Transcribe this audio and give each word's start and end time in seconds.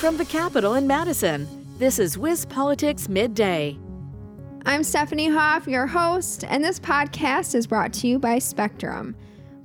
From 0.00 0.16
the 0.16 0.24
Capitol 0.24 0.76
in 0.76 0.86
Madison, 0.86 1.46
this 1.76 1.98
is 1.98 2.16
WisPolitics 2.16 3.10
Midday. 3.10 3.76
I'm 4.64 4.82
Stephanie 4.82 5.28
Hoff, 5.28 5.66
your 5.66 5.86
host, 5.86 6.42
and 6.42 6.64
this 6.64 6.80
podcast 6.80 7.54
is 7.54 7.66
brought 7.66 7.92
to 7.92 8.08
you 8.08 8.18
by 8.18 8.38
Spectrum. 8.38 9.14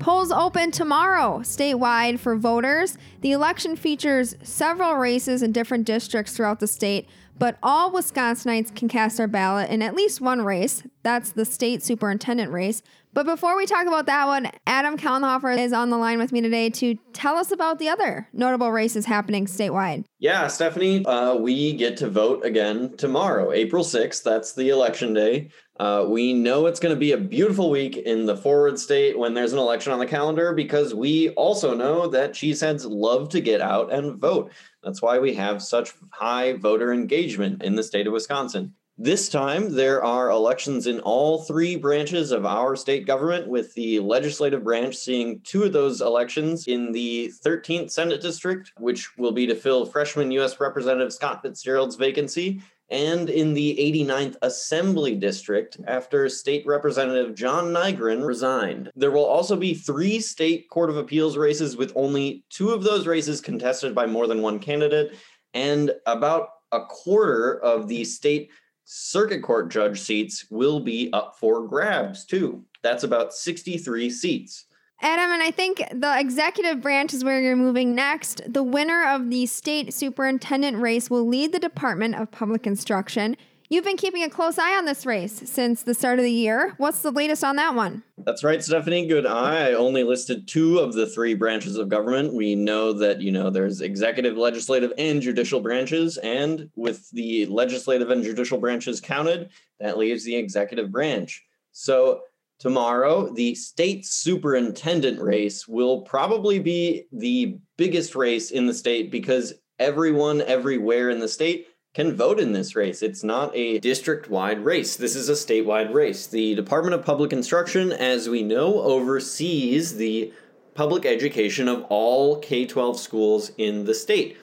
Polls 0.00 0.32
open 0.32 0.72
tomorrow 0.72 1.38
statewide 1.44 2.18
for 2.18 2.34
voters. 2.34 2.98
The 3.20 3.30
election 3.30 3.76
features 3.76 4.34
several 4.42 4.96
races 4.96 5.40
in 5.40 5.52
different 5.52 5.86
districts 5.86 6.32
throughout 6.36 6.58
the 6.58 6.66
state, 6.66 7.08
but 7.38 7.56
all 7.62 7.92
Wisconsinites 7.92 8.74
can 8.74 8.88
cast 8.88 9.18
their 9.18 9.28
ballot 9.28 9.70
in 9.70 9.82
at 9.82 9.94
least 9.94 10.20
one 10.20 10.42
race. 10.42 10.82
That's 11.04 11.30
the 11.30 11.44
state 11.44 11.84
superintendent 11.84 12.50
race. 12.50 12.82
But 13.14 13.26
before 13.26 13.56
we 13.56 13.64
talk 13.64 13.86
about 13.86 14.06
that 14.06 14.26
one, 14.26 14.50
Adam 14.66 14.98
Kallenhofer 14.98 15.56
is 15.56 15.72
on 15.72 15.90
the 15.90 15.96
line 15.96 16.18
with 16.18 16.32
me 16.32 16.40
today 16.40 16.68
to 16.70 16.96
tell 17.12 17.36
us 17.36 17.52
about 17.52 17.78
the 17.78 17.88
other 17.88 18.28
notable 18.32 18.72
races 18.72 19.06
happening 19.06 19.46
statewide. 19.46 20.04
Yeah, 20.18 20.48
Stephanie, 20.48 21.06
uh, 21.06 21.36
we 21.36 21.74
get 21.74 21.96
to 21.98 22.10
vote 22.10 22.44
again 22.44 22.96
tomorrow, 22.96 23.52
April 23.52 23.84
6th. 23.84 24.24
That's 24.24 24.54
the 24.54 24.70
election 24.70 25.14
day. 25.14 25.50
Uh, 25.78 26.06
we 26.08 26.32
know 26.32 26.66
it's 26.66 26.80
going 26.80 26.94
to 26.94 26.98
be 26.98 27.12
a 27.12 27.16
beautiful 27.16 27.70
week 27.70 27.96
in 27.96 28.26
the 28.26 28.36
forward 28.36 28.80
state 28.80 29.16
when 29.16 29.32
there's 29.32 29.52
an 29.52 29.60
election 29.60 29.92
on 29.92 30.00
the 30.00 30.06
calendar 30.06 30.52
because 30.52 30.92
we 30.92 31.30
also 31.30 31.72
know 31.72 32.08
that 32.08 32.32
cheeseheads 32.32 32.84
love 32.88 33.28
to 33.28 33.40
get 33.40 33.60
out 33.60 33.92
and 33.92 34.16
vote. 34.16 34.50
That's 34.82 35.00
why 35.00 35.20
we 35.20 35.34
have 35.34 35.62
such 35.62 35.92
high 36.10 36.54
voter 36.54 36.92
engagement 36.92 37.62
in 37.62 37.76
the 37.76 37.82
state 37.84 38.08
of 38.08 38.12
Wisconsin. 38.12 38.74
This 38.96 39.28
time, 39.28 39.74
there 39.74 40.04
are 40.04 40.30
elections 40.30 40.86
in 40.86 41.00
all 41.00 41.42
three 41.42 41.74
branches 41.74 42.30
of 42.30 42.46
our 42.46 42.76
state 42.76 43.08
government, 43.08 43.48
with 43.48 43.74
the 43.74 43.98
legislative 43.98 44.62
branch 44.62 44.94
seeing 44.94 45.40
two 45.40 45.64
of 45.64 45.72
those 45.72 46.00
elections 46.00 46.68
in 46.68 46.92
the 46.92 47.32
13th 47.44 47.90
Senate 47.90 48.22
District, 48.22 48.72
which 48.78 49.18
will 49.18 49.32
be 49.32 49.48
to 49.48 49.56
fill 49.56 49.84
freshman 49.84 50.30
U.S. 50.30 50.60
Representative 50.60 51.12
Scott 51.12 51.42
Fitzgerald's 51.42 51.96
vacancy, 51.96 52.62
and 52.88 53.28
in 53.28 53.52
the 53.52 53.76
89th 53.80 54.36
Assembly 54.42 55.16
District 55.16 55.76
after 55.88 56.28
State 56.28 56.64
Representative 56.64 57.34
John 57.34 57.72
Nygren 57.72 58.24
resigned. 58.24 58.92
There 58.94 59.10
will 59.10 59.24
also 59.24 59.56
be 59.56 59.74
three 59.74 60.20
state 60.20 60.70
Court 60.70 60.88
of 60.88 60.98
Appeals 60.98 61.36
races, 61.36 61.76
with 61.76 61.92
only 61.96 62.44
two 62.48 62.70
of 62.70 62.84
those 62.84 63.08
races 63.08 63.40
contested 63.40 63.92
by 63.92 64.06
more 64.06 64.28
than 64.28 64.40
one 64.40 64.60
candidate, 64.60 65.16
and 65.52 65.90
about 66.06 66.50
a 66.70 66.84
quarter 66.84 67.58
of 67.60 67.88
the 67.88 68.04
state 68.04 68.50
circuit 68.84 69.42
court 69.42 69.70
judge 69.70 70.00
seats 70.00 70.46
will 70.50 70.80
be 70.80 71.10
up 71.12 71.36
for 71.38 71.66
grabs 71.66 72.24
too. 72.24 72.64
That's 72.82 73.04
about 73.04 73.32
63 73.32 74.10
seats. 74.10 74.66
Adam, 75.00 75.32
and 75.32 75.42
I 75.42 75.50
think 75.50 75.84
the 75.92 76.18
executive 76.18 76.80
branch 76.80 77.12
is 77.12 77.24
where 77.24 77.40
you're 77.40 77.56
moving 77.56 77.94
next. 77.94 78.40
The 78.50 78.62
winner 78.62 79.06
of 79.06 79.28
the 79.28 79.46
state 79.46 79.92
superintendent 79.92 80.78
race 80.78 81.10
will 81.10 81.26
lead 81.26 81.52
the 81.52 81.58
Department 81.58 82.14
of 82.14 82.30
Public 82.30 82.66
Instruction. 82.66 83.36
You've 83.74 83.84
been 83.84 83.96
keeping 83.96 84.22
a 84.22 84.30
close 84.30 84.56
eye 84.56 84.78
on 84.78 84.84
this 84.84 85.04
race 85.04 85.32
since 85.50 85.82
the 85.82 85.94
start 85.94 86.20
of 86.20 86.24
the 86.24 86.30
year. 86.30 86.74
What's 86.76 87.02
the 87.02 87.10
latest 87.10 87.42
on 87.42 87.56
that 87.56 87.74
one? 87.74 88.04
That's 88.18 88.44
right, 88.44 88.62
Stephanie. 88.62 89.08
Good 89.08 89.26
eye. 89.26 89.70
I 89.70 89.72
only 89.72 90.04
listed 90.04 90.46
two 90.46 90.78
of 90.78 90.92
the 90.92 91.08
three 91.08 91.34
branches 91.34 91.76
of 91.76 91.88
government. 91.88 92.34
We 92.34 92.54
know 92.54 92.92
that, 92.92 93.20
you 93.20 93.32
know, 93.32 93.50
there's 93.50 93.80
executive, 93.80 94.36
legislative, 94.36 94.92
and 94.96 95.20
judicial 95.20 95.58
branches. 95.58 96.18
And 96.18 96.70
with 96.76 97.10
the 97.10 97.46
legislative 97.46 98.10
and 98.10 98.22
judicial 98.22 98.58
branches 98.58 99.00
counted, 99.00 99.50
that 99.80 99.98
leaves 99.98 100.22
the 100.22 100.36
executive 100.36 100.92
branch. 100.92 101.42
So 101.72 102.20
tomorrow, 102.60 103.34
the 103.34 103.56
state 103.56 104.06
superintendent 104.06 105.20
race 105.20 105.66
will 105.66 106.02
probably 106.02 106.60
be 106.60 107.06
the 107.10 107.58
biggest 107.76 108.14
race 108.14 108.52
in 108.52 108.66
the 108.66 108.74
state 108.74 109.10
because 109.10 109.52
everyone 109.80 110.42
everywhere 110.42 111.10
in 111.10 111.18
the 111.18 111.26
state 111.26 111.66
can 111.94 112.16
vote 112.16 112.40
in 112.40 112.52
this 112.52 112.74
race. 112.74 113.02
It's 113.02 113.22
not 113.22 113.54
a 113.54 113.78
district 113.78 114.28
wide 114.28 114.64
race. 114.64 114.96
This 114.96 115.14
is 115.14 115.28
a 115.28 115.32
statewide 115.32 115.94
race. 115.94 116.26
The 116.26 116.56
Department 116.56 116.94
of 116.94 117.04
Public 117.04 117.32
Instruction, 117.32 117.92
as 117.92 118.28
we 118.28 118.42
know, 118.42 118.80
oversees 118.80 119.96
the 119.96 120.32
public 120.74 121.06
education 121.06 121.68
of 121.68 121.84
all 121.84 122.38
K 122.40 122.66
12 122.66 122.98
schools 122.98 123.52
in 123.56 123.84
the 123.84 123.94
state. 123.94 124.36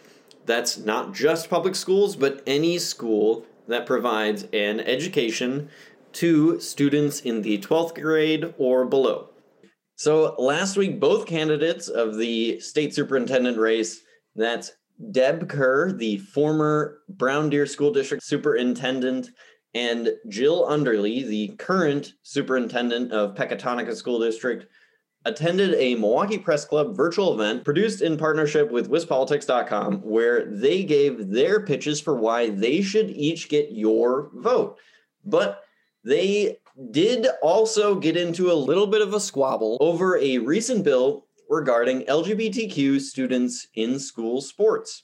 That's 0.45 0.77
not 0.77 1.13
just 1.13 1.49
public 1.49 1.75
schools, 1.75 2.15
but 2.15 2.41
any 2.47 2.77
school 2.77 3.45
that 3.67 3.85
provides 3.85 4.43
an 4.53 4.79
education 4.79 5.69
to 6.13 6.59
students 6.59 7.19
in 7.19 7.41
the 7.41 7.57
12th 7.57 8.01
grade 8.01 8.53
or 8.57 8.85
below. 8.85 9.29
So 9.95 10.35
last 10.39 10.77
week, 10.77 10.99
both 10.99 11.27
candidates 11.27 11.87
of 11.87 12.17
the 12.17 12.59
state 12.59 12.95
superintendent 12.95 13.57
race, 13.57 14.01
that's 14.35 14.71
Deb 15.11 15.49
Kerr, 15.49 15.91
the 15.91 16.17
former 16.17 16.99
Brown 17.09 17.49
Deer 17.49 17.65
School 17.65 17.91
District 17.91 18.23
superintendent, 18.23 19.29
and 19.73 20.09
Jill 20.27 20.65
Underly, 20.67 21.25
the 21.25 21.49
current 21.57 22.13
superintendent 22.23 23.11
of 23.11 23.35
Pecatonica 23.35 23.95
School 23.95 24.19
District, 24.19 24.67
attended 25.25 25.75
a 25.75 25.95
Milwaukee 25.95 26.37
Press 26.37 26.65
Club 26.65 26.95
virtual 26.95 27.33
event 27.33 27.63
produced 27.63 28.01
in 28.01 28.17
partnership 28.17 28.71
with 28.71 28.89
WisPolitics.com, 28.89 30.01
where 30.01 30.45
they 30.45 30.83
gave 30.83 31.29
their 31.29 31.63
pitches 31.63 32.01
for 32.01 32.15
why 32.15 32.49
they 32.49 32.81
should 32.81 33.09
each 33.11 33.47
get 33.49 33.71
your 33.71 34.31
vote. 34.33 34.77
But 35.23 35.63
they 36.03 36.57
did 36.89 37.27
also 37.41 37.95
get 37.95 38.17
into 38.17 38.51
a 38.51 38.53
little 38.53 38.87
bit 38.87 39.01
of 39.01 39.13
a 39.13 39.19
squabble 39.19 39.77
over 39.79 40.17
a 40.17 40.39
recent 40.39 40.83
bill 40.83 41.27
regarding 41.51 42.03
LGBTQ 42.03 43.01
students 43.01 43.67
in 43.75 43.99
school 43.99 44.39
sports. 44.39 45.03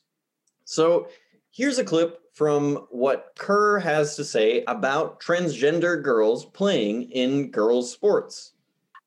So 0.63 1.09
here's 1.51 1.77
a 1.77 1.83
clip 1.83 2.21
from 2.33 2.87
what 2.89 3.33
Kerr 3.37 3.79
has 3.79 4.15
to 4.15 4.23
say 4.23 4.63
about 4.65 5.19
transgender 5.19 6.01
girls 6.01 6.45
playing 6.45 7.11
in 7.11 7.51
girls' 7.51 7.91
sports. 7.91 8.53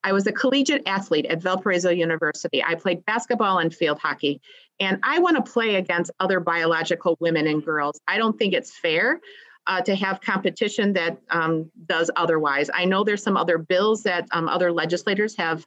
I 0.03 0.13
was 0.13 0.27
a 0.27 0.31
collegiate 0.31 0.83
athlete 0.85 1.25
at 1.27 1.41
Valparaiso 1.41 1.89
University. 1.89 2.63
I 2.63 2.75
played 2.75 3.03
basketball 3.05 3.59
and 3.59 3.73
field 3.73 3.99
hockey, 3.99 4.39
and 4.79 4.99
I 5.03 5.19
want 5.19 5.43
to 5.43 5.51
play 5.51 5.75
against 5.75 6.11
other 6.19 6.39
biological 6.39 7.17
women 7.19 7.47
and 7.47 7.63
girls. 7.63 7.99
I 8.07 8.17
don't 8.17 8.37
think 8.37 8.53
it's 8.53 8.77
fair 8.77 9.19
uh, 9.67 9.81
to 9.81 9.95
have 9.95 10.21
competition 10.21 10.93
that 10.93 11.17
um, 11.29 11.71
does 11.85 12.11
otherwise. 12.15 12.69
I 12.73 12.85
know 12.85 13.03
there's 13.03 13.23
some 13.23 13.37
other 13.37 13.57
bills 13.57 14.03
that 14.03 14.27
um, 14.31 14.47
other 14.47 14.71
legislators 14.71 15.35
have 15.37 15.65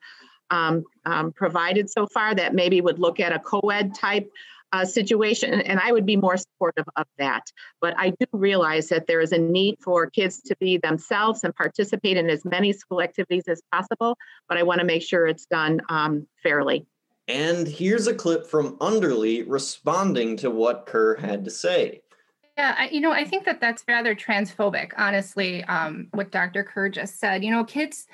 um, 0.51 0.85
um, 1.05 1.33
provided 1.33 1.91
so 1.91 2.07
far 2.07 2.35
that 2.35 2.55
maybe 2.55 2.81
would 2.81 2.99
look 2.99 3.21
at 3.21 3.33
a 3.33 3.39
co-ed 3.39 3.95
type 3.95 4.31
uh, 4.73 4.85
situation, 4.85 5.61
and 5.61 5.79
I 5.79 5.93
would 5.93 6.05
be 6.05 6.17
more 6.17 6.37
supportive 6.37 6.87
of 6.97 7.07
that. 7.19 7.45
But 7.81 7.95
I 7.97 8.11
do 8.11 8.27
realize 8.33 8.89
that 8.89 9.07
there 9.07 9.21
is 9.21 9.31
a 9.31 9.39
need 9.39 9.77
for 9.81 10.11
kids 10.11 10.41
to 10.47 10.57
be 10.59 10.79
themselves 10.79 11.45
and 11.45 11.55
participate 11.55 12.17
in 12.17 12.29
as 12.29 12.45
many 12.45 12.73
school 12.73 13.01
activities 13.01 13.45
as 13.47 13.63
possible, 13.71 14.19
but 14.49 14.59
I 14.59 14.65
want 14.65 14.81
to 14.81 14.85
make 14.85 15.03
sure 15.03 15.29
it's 15.29 15.47
done 15.47 15.81
um, 15.89 16.27
fairly. 16.43 16.87
And 17.29 17.69
here's 17.69 18.09
a 18.09 18.15
clip 18.15 18.47
from 18.47 18.77
Underly 18.79 19.45
responding 19.47 20.37
to 20.39 20.51
what 20.51 20.87
Kerr 20.87 21.17
had 21.17 21.45
to 21.45 21.51
say. 21.51 22.03
Yeah, 22.59 22.75
I, 22.79 22.89
you 22.89 23.01
know, 23.01 23.13
I 23.13 23.25
think 23.25 23.45
that 23.47 23.61
that's 23.61 23.85
rather 23.89 24.15
transphobic, 24.15 24.93
honestly, 24.97 25.65
um, 25.65 26.09
what 26.13 26.31
Dr. 26.31 26.65
Kerr 26.65 26.89
just 26.89 27.19
said. 27.19 27.45
You 27.45 27.51
know, 27.51 27.65
kids 27.65 28.07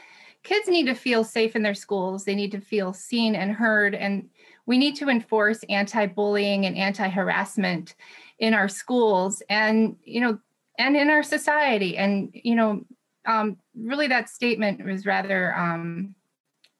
kids 0.42 0.68
need 0.68 0.86
to 0.86 0.94
feel 0.94 1.24
safe 1.24 1.54
in 1.54 1.62
their 1.62 1.74
schools. 1.74 2.24
They 2.24 2.34
need 2.34 2.52
to 2.52 2.60
feel 2.60 2.92
seen 2.92 3.34
and 3.34 3.52
heard. 3.52 3.94
And 3.94 4.28
we 4.66 4.78
need 4.78 4.96
to 4.96 5.08
enforce 5.08 5.60
anti-bullying 5.68 6.66
and 6.66 6.76
anti-harassment 6.76 7.94
in 8.38 8.54
our 8.54 8.68
schools 8.68 9.42
and, 9.48 9.96
you 10.04 10.20
know, 10.20 10.38
and 10.78 10.96
in 10.96 11.10
our 11.10 11.22
society. 11.22 11.96
And, 11.96 12.30
you 12.32 12.54
know, 12.54 12.84
um, 13.26 13.58
really 13.76 14.06
that 14.08 14.28
statement 14.28 14.84
was 14.84 15.04
rather, 15.04 15.54
um, 15.56 16.14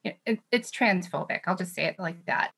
it, 0.03 0.39
it's 0.51 0.71
transphobic. 0.71 1.41
I'll 1.45 1.55
just 1.55 1.75
say 1.75 1.85
it 1.85 1.97
like 1.99 2.25
that. 2.25 2.51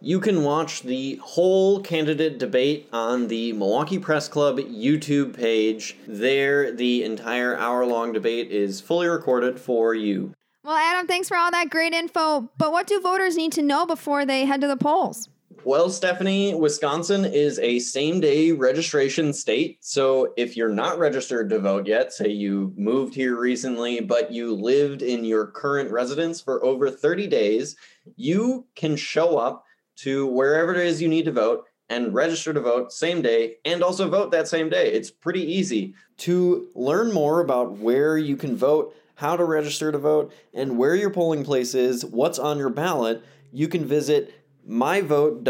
You 0.00 0.20
can 0.20 0.44
watch 0.44 0.82
the 0.82 1.16
whole 1.16 1.80
candidate 1.80 2.38
debate 2.38 2.86
on 2.92 3.28
the 3.28 3.54
Milwaukee 3.54 3.98
Press 3.98 4.28
Club 4.28 4.58
YouTube 4.58 5.34
page. 5.34 5.96
There, 6.06 6.70
the 6.70 7.02
entire 7.02 7.56
hour 7.56 7.86
long 7.86 8.12
debate 8.12 8.52
is 8.52 8.78
fully 8.80 9.08
recorded 9.08 9.58
for 9.58 9.94
you. 9.94 10.34
Well, 10.66 10.76
Adam, 10.76 11.06
thanks 11.06 11.28
for 11.28 11.36
all 11.36 11.52
that 11.52 11.70
great 11.70 11.92
info. 11.92 12.50
But 12.58 12.72
what 12.72 12.88
do 12.88 13.00
voters 13.00 13.36
need 13.36 13.52
to 13.52 13.62
know 13.62 13.86
before 13.86 14.26
they 14.26 14.44
head 14.44 14.60
to 14.62 14.66
the 14.66 14.76
polls? 14.76 15.28
Well, 15.62 15.88
Stephanie, 15.90 16.56
Wisconsin 16.56 17.24
is 17.24 17.60
a 17.60 17.78
same 17.78 18.18
day 18.18 18.50
registration 18.50 19.32
state. 19.32 19.78
So 19.80 20.34
if 20.36 20.56
you're 20.56 20.68
not 20.68 20.98
registered 20.98 21.50
to 21.50 21.60
vote 21.60 21.86
yet, 21.86 22.12
say 22.12 22.30
you 22.30 22.74
moved 22.76 23.14
here 23.14 23.38
recently, 23.38 24.00
but 24.00 24.32
you 24.32 24.54
lived 24.54 25.02
in 25.02 25.24
your 25.24 25.46
current 25.46 25.92
residence 25.92 26.40
for 26.40 26.64
over 26.64 26.90
30 26.90 27.28
days, 27.28 27.76
you 28.16 28.66
can 28.74 28.96
show 28.96 29.38
up 29.38 29.64
to 29.98 30.26
wherever 30.26 30.74
it 30.74 30.84
is 30.84 31.00
you 31.00 31.06
need 31.06 31.26
to 31.26 31.32
vote 31.32 31.64
and 31.90 32.12
register 32.12 32.52
to 32.52 32.60
vote 32.60 32.90
same 32.90 33.22
day 33.22 33.54
and 33.64 33.84
also 33.84 34.08
vote 34.08 34.32
that 34.32 34.48
same 34.48 34.68
day. 34.68 34.90
It's 34.90 35.12
pretty 35.12 35.42
easy. 35.42 35.94
To 36.18 36.66
learn 36.74 37.12
more 37.12 37.40
about 37.40 37.78
where 37.78 38.18
you 38.18 38.36
can 38.36 38.56
vote, 38.56 38.96
how 39.16 39.36
to 39.36 39.44
register 39.44 39.92
to 39.92 39.98
vote, 39.98 40.32
and 40.54 40.78
where 40.78 40.94
your 40.94 41.10
polling 41.10 41.44
place 41.44 41.74
is, 41.74 42.04
what's 42.04 42.38
on 42.38 42.56
your 42.58 42.70
ballot, 42.70 43.22
you 43.52 43.68
can 43.68 43.84
visit 43.84 44.32
myvote.wi.gov 44.68 45.44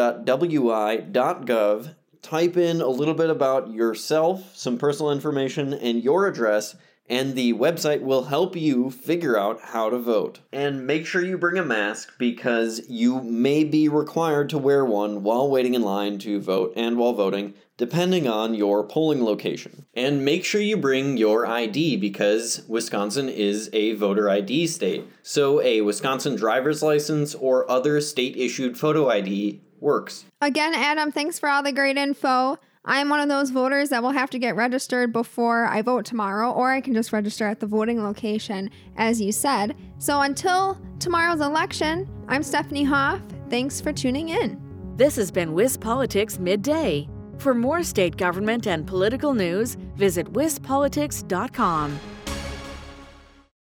type 2.23 2.57
in 2.57 2.81
a 2.81 2.89
little 2.89 3.15
bit 3.15 3.31
about 3.31 3.71
yourself, 3.71 4.57
some 4.57 4.79
personal 4.79 5.13
information, 5.13 5.73
and 5.75 6.03
your 6.03 6.27
address, 6.27 6.75
and 7.09 7.35
the 7.35 7.53
website 7.55 8.03
will 8.03 8.25
help 8.25 8.57
you 8.57 8.91
figure 8.91 9.39
out 9.39 9.61
how 9.61 9.91
to 9.91 9.99
vote. 9.99 10.41
And 10.53 10.87
make 10.87 11.07
sure 11.07 11.25
you 11.25 11.39
bring 11.39 11.59
a 11.59 11.65
mask 11.65 12.13
because 12.19 12.83
you 12.89 13.23
may 13.23 13.65
be 13.65 13.89
required 13.89 14.49
to 14.51 14.59
wear 14.59 14.85
one 14.85 15.23
while 15.23 15.49
waiting 15.49 15.75
in 15.75 15.83
line 15.83 16.19
to 16.21 16.41
vote 16.41 16.73
and 16.77 16.97
while 16.97 17.13
voting, 17.13 17.55
depending 17.77 18.27
on 18.27 18.55
your 18.55 18.85
polling 18.85 19.25
location. 19.25 19.87
And 19.95 20.25
make 20.25 20.45
sure 20.45 20.61
you 20.61 20.77
bring 20.77 21.17
your 21.17 21.47
ID 21.47 21.97
because 21.97 22.63
Wisconsin 22.69 23.29
is 23.29 23.71
a 23.73 23.93
voter 23.95 24.29
ID 24.29 24.67
state. 24.67 25.05
So 25.23 25.61
a 25.63 25.81
Wisconsin 25.83 26.37
driver's 26.37 26.83
license 26.83 27.35
or 27.35 27.71
other 27.71 28.01
state 28.01 28.37
issued 28.37 28.79
photo 28.79 29.09
ID 29.09 29.61
works. 29.81 30.25
Again, 30.41 30.75
Adam, 30.75 31.13
thanks 31.13 31.39
for 31.39 31.49
all 31.49 31.63
the 31.63 31.73
great 31.73 31.97
info. 31.97 32.59
I 32.89 33.01
am 33.01 33.09
one 33.09 33.19
of 33.19 33.29
those 33.29 33.51
voters 33.51 33.89
that 33.89 34.03
will 34.03 34.13
have 34.13 34.31
to 34.31 34.39
get 34.39 34.55
registered 34.55 35.13
before 35.13 35.67
I 35.67 35.83
vote 35.83 36.05
tomorrow, 36.05 36.53
or 36.53 36.71
I 36.71 36.81
can 36.81 36.95
just 36.95 37.13
register 37.13 37.45
at 37.47 37.59
the 37.59 37.67
voting 37.67 38.01
location, 38.01 38.71
as 38.97 39.21
you 39.21 39.33
said. 39.33 39.75
So 39.99 40.21
until 40.21 40.81
tomorrow's 41.01 41.41
election, 41.41 42.09
I'm 42.29 42.45
Stephanie 42.45 42.85
Hoff. 42.85 43.21
Thanks 43.51 43.81
for 43.81 43.93
tuning 43.93 44.29
in. 44.29 44.61
This 44.97 45.17
has 45.17 45.33
been 45.33 45.51
WisPolitics 45.51 46.39
Midday. 46.39 47.09
For 47.39 47.55
more 47.55 47.83
state 47.83 48.17
government 48.17 48.69
and 48.69 48.87
political 48.87 49.35
news, 49.35 49.75
visit 49.97 50.33
wispolitics.com. 50.33 52.01